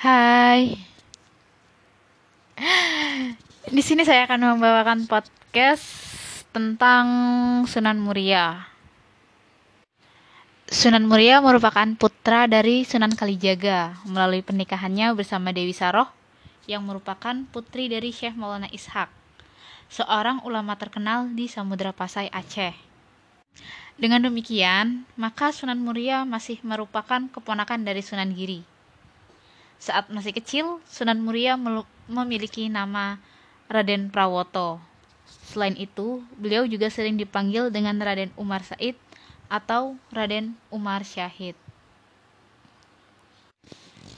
[0.00, 0.80] Hai.
[3.68, 5.84] Di sini saya akan membawakan podcast
[6.56, 7.04] tentang
[7.68, 8.64] Sunan Muria.
[10.72, 16.08] Sunan Muria merupakan putra dari Sunan Kalijaga melalui pernikahannya bersama Dewi Saroh
[16.64, 19.12] yang merupakan putri dari Syekh Maulana Ishak,
[19.92, 22.72] seorang ulama terkenal di Samudra Pasai Aceh.
[24.00, 28.79] Dengan demikian, maka Sunan Muria masih merupakan keponakan dari Sunan Giri.
[29.80, 31.56] Saat masih kecil, Sunan Muria
[32.04, 33.16] memiliki nama
[33.64, 34.76] Raden Prawoto.
[35.48, 38.92] Selain itu, beliau juga sering dipanggil dengan Raden Umar Said
[39.48, 41.56] atau Raden Umar Syahid.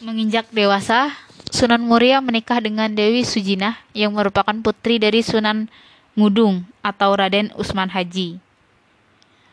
[0.03, 1.15] Menginjak dewasa,
[1.55, 5.71] Sunan Muria menikah dengan Dewi Sujinah yang merupakan putri dari Sunan
[6.19, 8.43] Ngudung atau Raden Usman Haji.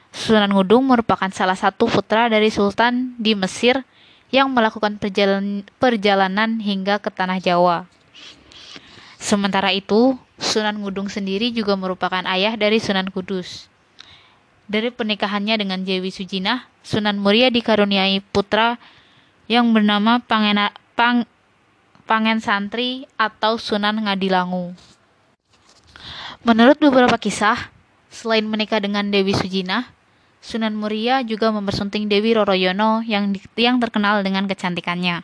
[0.09, 3.85] Sunan Ngudung merupakan salah satu putra dari sultan di Mesir
[4.29, 7.89] yang melakukan perjalanan, perjalanan hingga ke tanah Jawa.
[9.19, 13.67] Sementara itu, Sunan Ngudung sendiri juga merupakan ayah dari Sunan Kudus.
[14.69, 18.79] Dari pernikahannya dengan Dewi Sujinah, Sunan Muria dikaruniai putra
[19.49, 21.27] yang bernama Pangena, Pang,
[22.07, 24.71] Pangen Santri atau Sunan Ngadilangu.
[26.47, 27.73] Menurut beberapa kisah,
[28.07, 29.91] selain menikah dengan Dewi Sujinah,
[30.39, 35.23] Sunan Muria juga mempersunting Dewi Roroyono yang, yang terkenal dengan kecantikannya.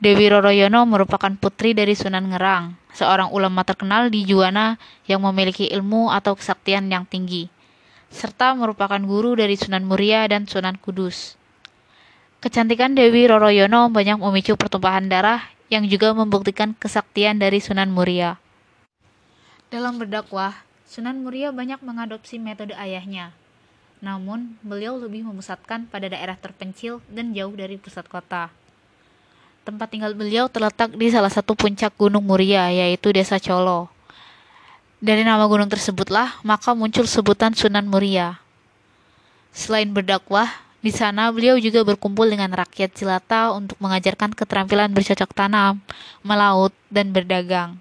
[0.00, 6.08] Dewi Roroyono merupakan putri dari Sunan Ngerang, seorang ulama terkenal di Juwana yang memiliki ilmu
[6.08, 7.50] atau kesaktian yang tinggi
[8.10, 11.38] serta merupakan guru dari Sunan Muria dan Sunan Kudus.
[12.42, 18.42] Kecantikan Dewi Roroyono banyak memicu pertumpahan darah yang juga membuktikan kesaktian dari Sunan Muria.
[19.70, 23.30] Dalam berdakwah, Sunan Muria banyak mengadopsi metode ayahnya.
[24.00, 28.48] Namun, beliau lebih memusatkan pada daerah terpencil dan jauh dari pusat kota.
[29.60, 33.92] Tempat tinggal beliau terletak di salah satu puncak Gunung Muria, yaitu Desa Colo.
[35.04, 38.40] Dari nama gunung tersebutlah, maka muncul sebutan Sunan Muria.
[39.52, 40.48] Selain berdakwah,
[40.80, 45.76] di sana beliau juga berkumpul dengan rakyat jelata untuk mengajarkan keterampilan bercocok tanam,
[46.24, 47.76] melaut, dan berdagang.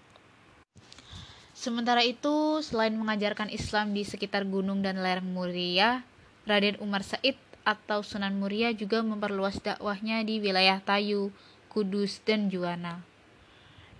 [1.55, 6.03] Sementara itu, selain mengajarkan Islam di sekitar gunung dan lereng Muria,
[6.49, 11.29] Raden Umar Said atau Sunan Muria juga memperluas dakwahnya di wilayah Tayu,
[11.69, 13.05] Kudus, dan Juwana.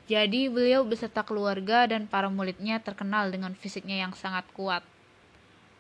[0.10, 4.82] Jadi beliau beserta keluarga dan para muridnya terkenal dengan fisiknya yang sangat kuat.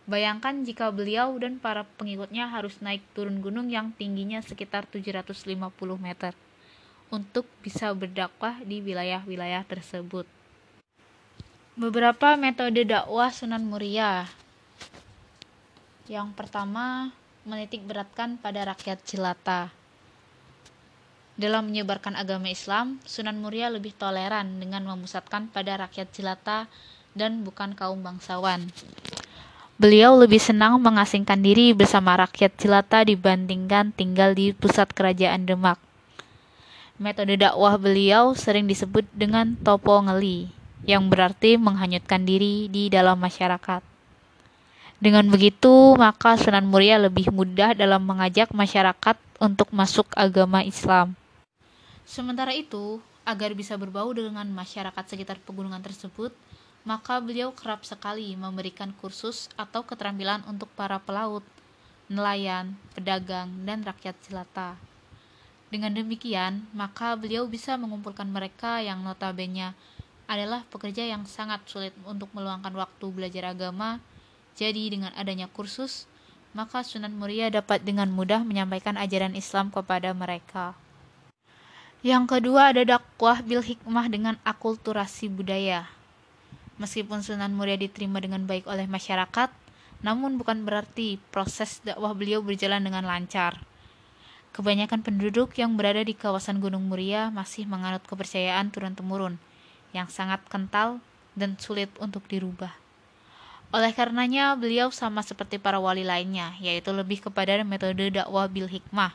[0.05, 5.57] Bayangkan jika beliau dan para pengikutnya harus naik turun gunung yang tingginya sekitar 750
[5.97, 6.37] meter
[7.09, 10.29] untuk bisa berdakwah di wilayah-wilayah tersebut.
[11.73, 14.29] Beberapa metode dakwah Sunan Muria.
[16.09, 17.13] Yang pertama,
[17.45, 19.69] menitik beratkan pada rakyat jelata.
[21.37, 26.65] Dalam menyebarkan agama Islam, Sunan Muria lebih toleran dengan memusatkan pada rakyat jelata
[27.13, 28.73] dan bukan kaum bangsawan.
[29.77, 35.77] Beliau lebih senang mengasingkan diri bersama rakyat jelata dibandingkan tinggal di pusat kerajaan Demak.
[36.97, 40.49] Metode dakwah beliau sering disebut dengan topo ngeli,
[40.89, 43.88] yang berarti menghanyutkan diri di dalam masyarakat.
[44.99, 51.15] Dengan begitu, maka Sunan Muria lebih mudah dalam mengajak masyarakat untuk masuk agama Islam.
[52.03, 56.35] Sementara itu, agar bisa berbau dengan masyarakat sekitar pegunungan tersebut,
[56.83, 61.47] maka beliau kerap sekali memberikan kursus atau keterampilan untuk para pelaut,
[62.11, 64.75] nelayan, pedagang, dan rakyat jelata.
[65.69, 69.77] Dengan demikian, maka beliau bisa mengumpulkan mereka yang notabene
[70.25, 74.01] adalah pekerja yang sangat sulit untuk meluangkan waktu belajar agama.
[74.59, 76.03] Jadi dengan adanya kursus,
[76.51, 80.75] maka Sunan Muria dapat dengan mudah menyampaikan ajaran Islam kepada mereka.
[82.03, 85.87] Yang kedua ada dakwah bil hikmah dengan akulturasi budaya.
[86.75, 89.47] Meskipun Sunan Muria diterima dengan baik oleh masyarakat,
[90.03, 93.63] namun bukan berarti proses dakwah beliau berjalan dengan lancar.
[94.51, 99.39] Kebanyakan penduduk yang berada di kawasan Gunung Muria masih menganut kepercayaan turun-temurun
[99.95, 100.99] yang sangat kental
[101.39, 102.88] dan sulit untuk dirubah.
[103.69, 109.13] Oleh karenanya, beliau sama seperti para wali lainnya, yaitu lebih kepada metode dakwah bil hikmah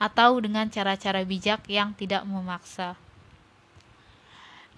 [0.00, 2.96] atau dengan cara-cara bijak yang tidak memaksa.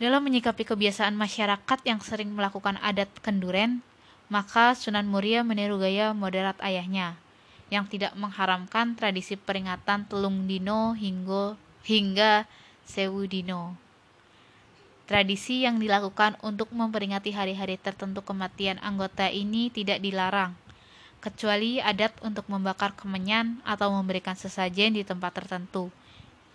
[0.03, 3.87] Dalam menyikapi kebiasaan masyarakat yang sering melakukan adat kenduren,
[4.27, 7.15] maka Sunan Muria meniru gaya moderat ayahnya,
[7.71, 11.55] yang tidak mengharamkan tradisi peringatan telung dino hingga,
[11.87, 12.51] hingga
[12.83, 13.84] sewu dino.
[15.05, 20.56] Tradisi yang dilakukan untuk memperingati hari-hari tertentu kematian anggota ini tidak dilarang,
[21.21, 25.93] kecuali adat untuk membakar kemenyan atau memberikan sesajen di tempat tertentu,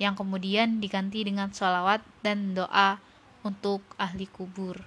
[0.01, 2.97] yang kemudian diganti dengan sholawat dan doa
[3.45, 4.81] untuk ahli kubur.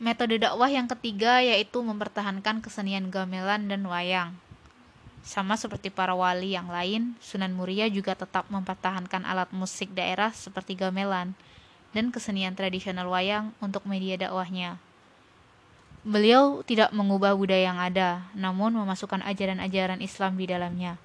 [0.00, 4.32] Metode dakwah yang ketiga yaitu mempertahankan kesenian gamelan dan wayang.
[5.20, 10.72] Sama seperti para wali yang lain, Sunan Muria juga tetap mempertahankan alat musik daerah seperti
[10.72, 11.36] gamelan
[11.90, 14.78] dan kesenian tradisional wayang untuk media dakwahnya.
[16.00, 20.96] Beliau tidak mengubah budaya yang ada, namun memasukkan ajaran-ajaran Islam di dalamnya.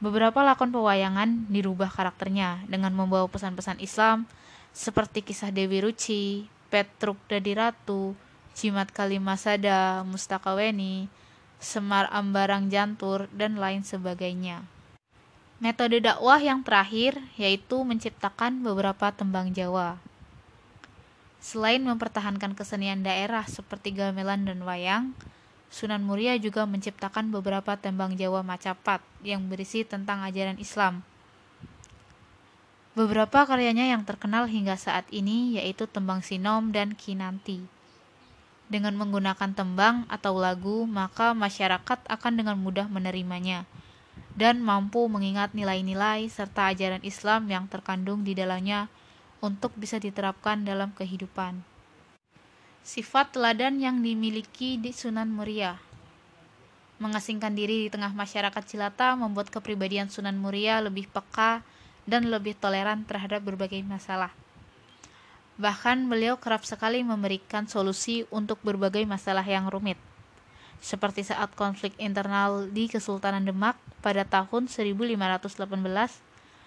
[0.00, 4.24] Beberapa lakon pewayangan dirubah karakternya dengan membawa pesan-pesan Islam
[4.72, 8.16] seperti kisah Dewi Ruci, Petruk Dadi Ratu,
[8.56, 11.12] Jimat Kalimasada, Mustakaweni,
[11.60, 14.64] Semar Ambarang Jantur, dan lain sebagainya.
[15.62, 19.94] Metode dakwah yang terakhir yaitu menciptakan beberapa tembang Jawa.
[21.38, 25.14] Selain mempertahankan kesenian daerah seperti gamelan dan wayang,
[25.70, 31.06] Sunan Muria juga menciptakan beberapa tembang Jawa Macapat yang berisi tentang ajaran Islam.
[32.98, 37.62] Beberapa karyanya yang terkenal hingga saat ini yaitu Tembang Sinom dan Kinanti.
[38.66, 43.62] Dengan menggunakan tembang atau lagu, maka masyarakat akan dengan mudah menerimanya
[44.32, 48.88] dan mampu mengingat nilai-nilai serta ajaran Islam yang terkandung di dalamnya
[49.44, 51.60] untuk bisa diterapkan dalam kehidupan.
[52.82, 55.78] Sifat teladan yang dimiliki di Sunan Muria
[57.02, 61.62] Mengasingkan diri di tengah masyarakat Cilata membuat kepribadian Sunan Muria lebih peka
[62.06, 64.30] dan lebih toleran terhadap berbagai masalah.
[65.58, 69.98] Bahkan beliau kerap sekali memberikan solusi untuk berbagai masalah yang rumit.
[70.82, 75.62] Seperti saat konflik internal di Kesultanan Demak pada tahun 1518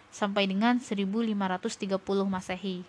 [0.07, 2.88] sampai dengan 1530 Masehi.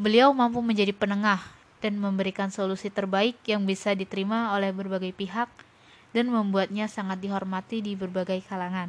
[0.00, 1.44] Beliau mampu menjadi penengah
[1.84, 5.52] dan memberikan solusi terbaik yang bisa diterima oleh berbagai pihak
[6.16, 8.88] dan membuatnya sangat dihormati di berbagai kalangan.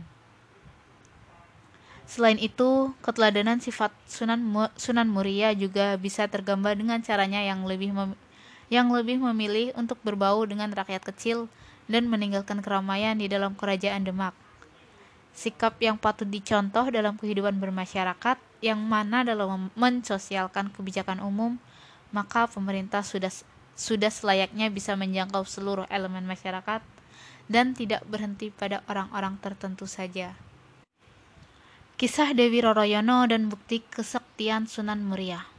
[2.07, 4.39] Selain itu, keteladanan sifat Sunan
[4.79, 7.91] Sunan Muria juga bisa tergambar dengan caranya yang lebih
[8.71, 11.51] yang lebih memilih untuk berbau dengan rakyat kecil
[11.91, 14.31] dan meninggalkan keramaian di dalam kerajaan Demak
[15.31, 21.57] sikap yang patut dicontoh dalam kehidupan bermasyarakat yang mana dalam mensosialkan kebijakan umum
[22.11, 23.31] maka pemerintah sudah
[23.73, 26.83] sudah selayaknya bisa menjangkau seluruh elemen masyarakat
[27.47, 30.35] dan tidak berhenti pada orang-orang tertentu saja.
[31.95, 35.50] Kisah Dewi Roroyono dan bukti kesaktian Sunan Muria.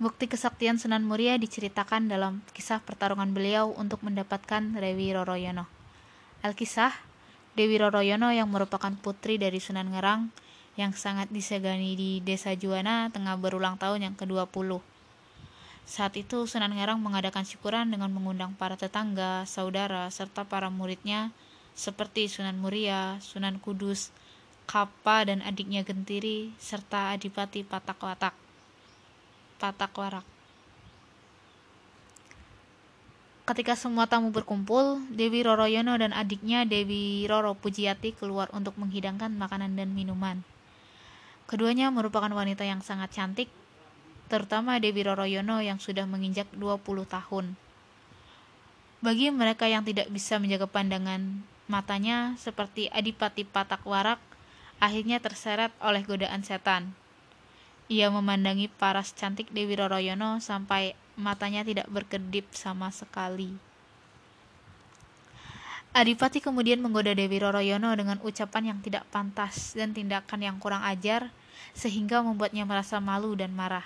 [0.00, 5.68] Bukti kesaktian Sunan Muria diceritakan dalam kisah pertarungan beliau untuk mendapatkan Dewi Roroyono.
[6.40, 6.96] Alkisah
[7.52, 10.32] Dewi Roroyono yang merupakan putri dari Sunan Ngerang
[10.80, 14.80] yang sangat disegani di Desa Juwana tengah berulang tahun yang ke-20.
[15.84, 21.28] Saat itu Sunan Ngerang mengadakan syukuran dengan mengundang para tetangga, saudara, serta para muridnya
[21.76, 24.08] seperti Sunan Muria, Sunan Kudus,
[24.64, 28.49] Kapa dan adiknya Gentiri, serta Adipati Patak Watak.
[29.60, 30.24] Patak Warak.
[33.44, 39.76] Ketika semua tamu berkumpul, Dewi Roroyono dan adiknya Dewi Roro Pujiati keluar untuk menghidangkan makanan
[39.76, 40.40] dan minuman.
[41.44, 43.52] Keduanya merupakan wanita yang sangat cantik,
[44.32, 47.58] terutama Dewi Roroyono yang sudah menginjak 20 tahun.
[49.04, 54.22] Bagi mereka yang tidak bisa menjaga pandangan matanya seperti Adipati Patak Warak,
[54.80, 56.94] akhirnya terseret oleh godaan setan.
[57.90, 63.50] Ia memandangi paras cantik Dewi Roroyono sampai matanya tidak berkedip sama sekali.
[65.90, 71.34] Adipati kemudian menggoda Dewi Roroyono dengan ucapan yang tidak pantas dan tindakan yang kurang ajar
[71.74, 73.82] sehingga membuatnya merasa malu dan marah.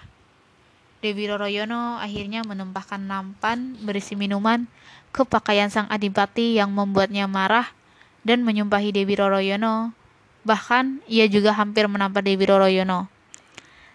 [1.01, 4.69] Dewi Roroyono akhirnya menempahkan nampan berisi minuman
[5.17, 7.73] ke pakaian sang adipati yang membuatnya marah
[8.21, 9.97] dan menyumpahi Dewi Roroyono.
[10.45, 13.14] Bahkan ia juga hampir menampar Dewi Roroyono.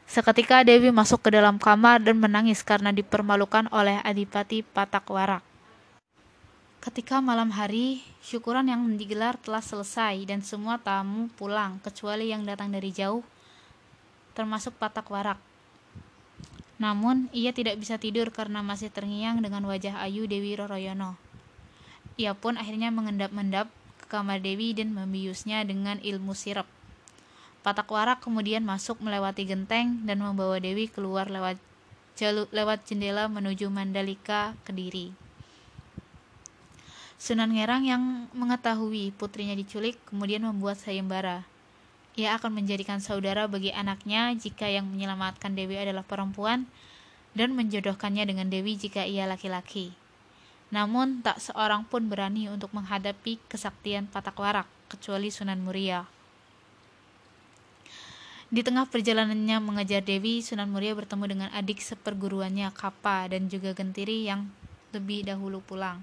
[0.09, 5.45] Seketika Dewi masuk ke dalam kamar dan menangis karena dipermalukan oleh Adipati Patak Warak.
[6.81, 12.73] Ketika malam hari, syukuran yang digelar telah selesai dan semua tamu pulang kecuali yang datang
[12.73, 13.21] dari jauh,
[14.33, 15.37] termasuk Patak Warak.
[16.81, 21.21] Namun, ia tidak bisa tidur karena masih terngiang dengan wajah ayu Dewi Roroyono.
[22.17, 23.69] Ia pun akhirnya mengendap-endap
[24.01, 26.78] ke kamar Dewi dan membiusnya dengan ilmu sirap.
[27.59, 31.59] Patak Warak kemudian masuk melewati genteng dan membawa Dewi keluar lewat
[32.51, 35.15] lewat jendela menuju Mandalika, Kediri.
[37.19, 41.43] Sunan Ngerang yang mengetahui putrinya diculik kemudian membuat sayembara.
[42.15, 46.67] Ia akan menjadikan saudara bagi anaknya jika yang menyelamatkan Dewi adalah perempuan
[47.35, 49.95] dan menjodohkannya dengan Dewi jika ia laki-laki.
[50.71, 56.18] Namun tak seorang pun berani untuk menghadapi kesaktian Patak Warak kecuali Sunan Muria.
[58.49, 64.25] Di tengah perjalanannya mengejar Dewi, Sunan Muria bertemu dengan adik seperguruannya Kapa dan juga Gentiri
[64.25, 64.49] yang
[64.89, 66.01] lebih dahulu pulang.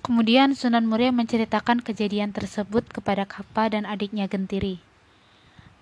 [0.00, 4.80] Kemudian Sunan Muria menceritakan kejadian tersebut kepada Kapa dan adiknya Gentiri.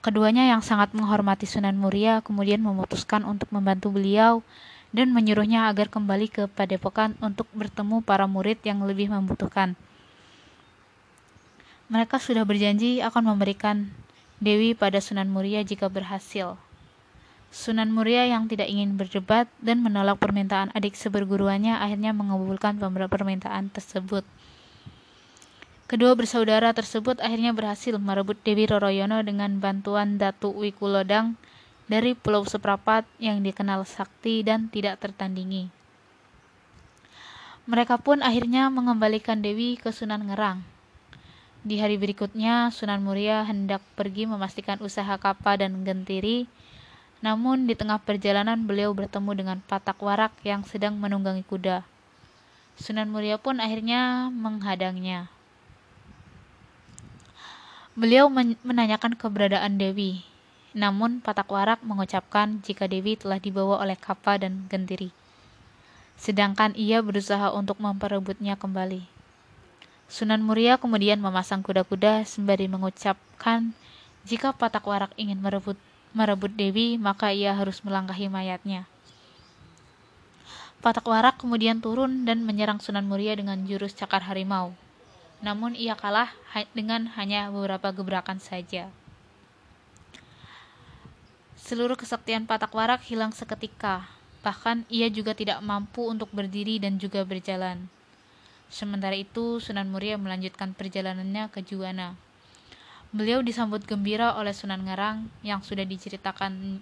[0.03, 4.43] Keduanya yang sangat menghormati Sunan Muria kemudian memutuskan untuk membantu beliau
[4.91, 9.79] dan menyuruhnya agar kembali ke Padepokan untuk bertemu para murid yang lebih membutuhkan.
[11.87, 13.95] Mereka sudah berjanji akan memberikan
[14.43, 16.59] Dewi pada Sunan Muria jika berhasil.
[17.55, 24.27] Sunan Muria yang tidak ingin berdebat dan menolak permintaan adik seberguruannya akhirnya mengabulkan permintaan tersebut.
[25.87, 31.39] Kedua bersaudara tersebut akhirnya berhasil merebut Dewi Roroyono dengan bantuan Datu Wikulodang
[31.87, 35.71] dari Pulau Seprapat yang dikenal sakti dan tidak tertandingi.
[37.71, 40.72] Mereka pun akhirnya mengembalikan Dewi ke Sunan Ngerang.
[41.63, 46.51] Di hari berikutnya, Sunan Muria hendak pergi memastikan usaha Kapa dan Gentiri,
[47.23, 51.87] namun di tengah perjalanan beliau bertemu dengan Patak Warak yang sedang menunggangi kuda.
[52.75, 55.31] Sunan Muria pun akhirnya menghadangnya.
[57.95, 58.27] Beliau
[58.67, 60.27] menanyakan keberadaan Dewi,
[60.75, 65.15] namun Patak Warak mengucapkan jika Dewi telah dibawa oleh Kapa dan Gentiri.
[66.19, 69.22] Sedangkan ia berusaha untuk memperebutnya kembali.
[70.13, 73.73] Sunan Muria kemudian memasang kuda-kuda sembari mengucapkan
[74.29, 75.81] jika Patak Warak ingin merebut
[76.13, 78.85] merebut Dewi, maka ia harus melangkahi mayatnya.
[80.85, 84.77] Patak Warak kemudian turun dan menyerang Sunan Muria dengan jurus cakar harimau.
[85.41, 86.29] Namun ia kalah
[86.77, 88.93] dengan hanya beberapa gebrakan saja.
[91.57, 94.13] Seluruh kesaktian Patak Warak hilang seketika,
[94.45, 97.89] bahkan ia juga tidak mampu untuk berdiri dan juga berjalan.
[98.73, 102.17] Sementara itu, Sunan Muria melanjutkan perjalanannya ke Juwana.
[103.13, 106.81] Beliau disambut gembira oleh Sunan Ngarang yang sudah diceritakan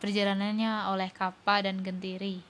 [0.00, 2.40] perjalanannya oleh Kapa dan Gentiri.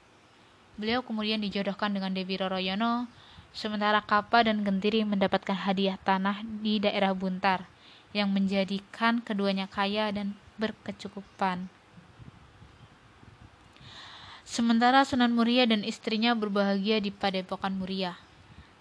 [0.79, 3.11] Beliau kemudian dijodohkan dengan Dewi Roroyono,
[3.51, 7.67] sementara Kapa dan Gentiri mendapatkan hadiah tanah di daerah Buntar
[8.15, 11.67] yang menjadikan keduanya kaya dan berkecukupan.
[14.47, 18.26] Sementara Sunan Muria dan istrinya berbahagia di Padepokan Muria.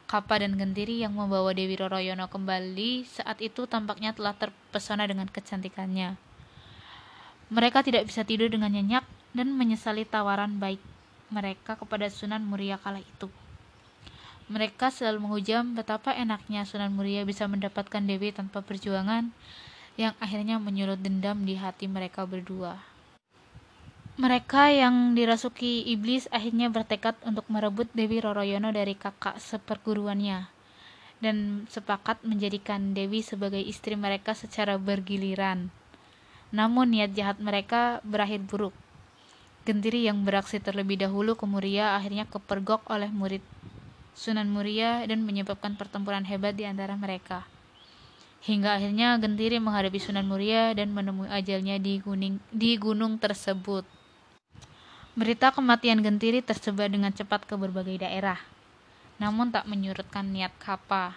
[0.05, 6.13] Kapa dan Gentiri yang membawa Dewi Roroyono kembali saat itu tampaknya telah terpesona dengan kecantikannya.
[7.49, 9.01] Mereka tidak bisa tidur dengan nyenyak
[9.33, 10.77] dan menyesali tawaran baik
[11.33, 13.33] mereka kepada Sunan Muria kala itu.
[14.45, 19.33] Mereka selalu menghujam betapa enaknya Sunan Muria bisa mendapatkan Dewi tanpa perjuangan
[19.97, 22.94] yang akhirnya menyulut dendam di hati mereka berdua.
[24.15, 30.47] Mereka yang dirasuki iblis akhirnya bertekad untuk merebut Dewi Roroyono dari kakak seperguruannya
[31.19, 35.67] dan sepakat menjadikan Dewi sebagai istri mereka secara bergiliran.
[36.55, 38.71] Namun niat jahat mereka berakhir buruk.
[39.67, 43.43] Gentiri yang beraksi terlebih dahulu ke Muria akhirnya kepergok oleh murid
[44.15, 47.43] Sunan Muria dan menyebabkan pertempuran hebat di antara mereka.
[48.47, 53.94] Hingga akhirnya Gentiri menghadapi Sunan Muria dan menemui ajalnya di gunung, di gunung tersebut.
[55.15, 58.35] Berita kematian Gentiri tersebar dengan cepat ke berbagai daerah,
[59.15, 61.15] namun tak menyurutkan niat Kapa.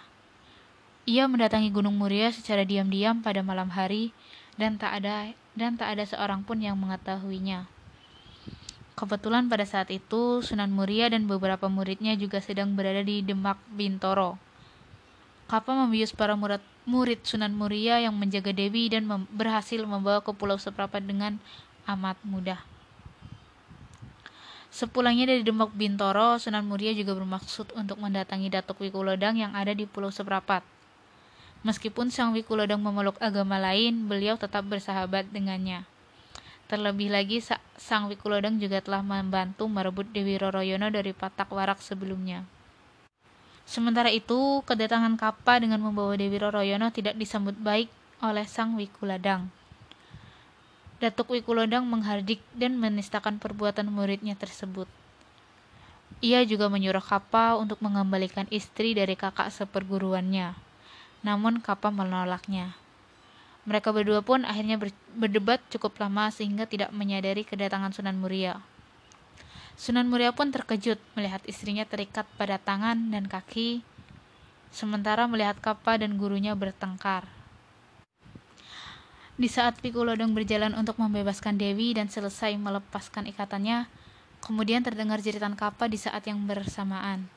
[1.03, 4.15] Ia mendatangi Gunung Muria secara diam-diam pada malam hari
[4.55, 7.67] dan tak ada dan tak ada seorang pun yang mengetahuinya.
[8.95, 14.39] Kebetulan pada saat itu Sunan Muria dan beberapa muridnya juga sedang berada di Demak Bintoro.
[15.51, 20.31] Kapa membius para murid, murid Sunan Muria yang menjaga Dewi dan mem berhasil membawa ke
[20.31, 21.35] Pulau Seprapat dengan
[21.83, 22.68] amat mudah.
[24.69, 29.89] Sepulangnya dari Demak Bintoro, Sunan Muria juga bermaksud untuk mendatangi Datuk Wikulodang yang ada di
[29.89, 30.61] Pulau Seprapat.
[31.65, 35.83] Meskipun Sang Wikulodang memeluk agama lain, beliau tetap bersahabat dengannya.
[36.69, 37.41] Terlebih lagi,
[37.81, 42.45] Sang Wikulodang juga telah membantu merebut Dewi Roroyono dari Patak Warak sebelumnya.
[43.65, 47.89] Sementara itu, kedatangan Kapa dengan membawa Dewi Roroyono tidak disambut baik
[48.21, 49.49] oleh Sang Wikulodang.
[50.99, 54.83] Datuk Wikulodang menghardik dan menistakan perbuatan muridnya tersebut.
[56.19, 60.59] Ia juga menyuruh Kapa untuk mengembalikan istri dari kakak seperguruannya.
[61.23, 62.75] Namun Kapa menolaknya.
[63.63, 64.75] Mereka berdua pun akhirnya
[65.15, 68.59] berdebat cukup lama sehingga tidak menyadari kedatangan Sunan Muria.
[69.79, 73.87] Sunan Muria pun terkejut melihat istrinya terikat pada tangan dan kaki,
[74.75, 77.38] sementara melihat Kapa dan gurunya bertengkar.
[79.39, 83.87] Di saat Pikulodong berjalan untuk membebaskan Dewi dan selesai melepaskan ikatannya,
[84.43, 87.31] kemudian terdengar jeritan Kapa di saat yang bersamaan.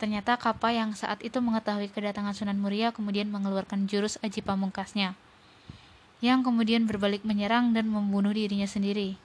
[0.00, 5.20] Ternyata Kapa yang saat itu mengetahui kedatangan Sunan Muria kemudian mengeluarkan jurus aji pamungkasnya.
[6.24, 9.20] yang kemudian berbalik menyerang dan membunuh dirinya sendiri.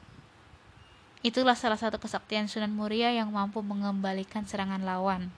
[1.24, 5.32] Itulah salah satu kesaktian Sunan Muria yang mampu mengembalikan serangan lawan.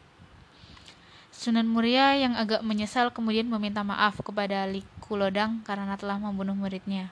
[1.32, 7.08] Sunan Muria yang agak menyesal kemudian meminta maaf kepada Likulodang karena telah membunuh muridnya.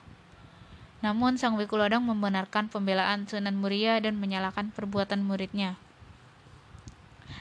[0.99, 5.79] Namun sang Wikulodang membenarkan pembelaan Sunan Muria dan menyalahkan perbuatan muridnya.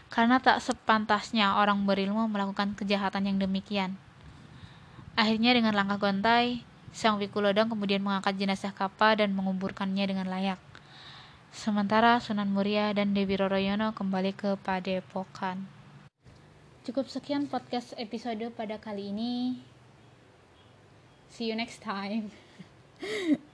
[0.07, 3.99] Karena tak sepantasnya orang berilmu melakukan kejahatan yang demikian.
[5.19, 6.63] Akhirnya dengan langkah gontai,
[6.95, 10.63] Sang Wikulodang kemudian mengangkat jenazah Kapa dan menguburkannya dengan layak.
[11.51, 15.78] Sementara Sunan Muria dan Dewi Roroyono kembali ke Padepokan.
[16.89, 19.61] Cukup sekian podcast episode pada kali ini.
[21.29, 22.33] See you next time.